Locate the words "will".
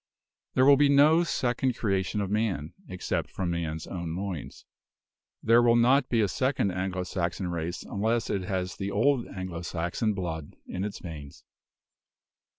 0.65-0.77, 5.61-5.75